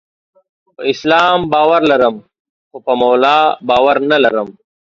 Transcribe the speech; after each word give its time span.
په 0.75 0.81
اسلام 0.93 1.37
باور 1.53 1.81
لرم، 1.91 2.15
خو 2.69 2.77
په 2.85 2.93
مولا 3.01 3.37
باور 3.69 3.97
نلرم. 4.09 4.49